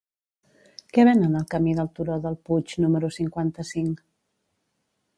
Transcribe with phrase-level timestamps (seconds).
[0.97, 4.05] Què venen al camí del Turó del Puig número cinquanta-cinc?